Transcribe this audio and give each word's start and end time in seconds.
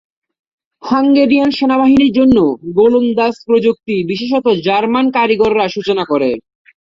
Hungarian 0.83 1.49
সেনাবাহিনীর 1.57 2.11
জন্য 2.13 2.37
গোলন্দাজ 2.77 3.35
প্রযুক্তি 3.47 3.95
বিশেষত 4.09 4.45
জার্মান 4.65 5.05
কারিগররা 5.15 5.65
সূচনা 5.67 6.03
করে। 6.11 6.29